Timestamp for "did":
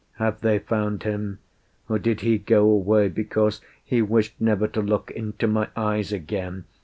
1.99-2.21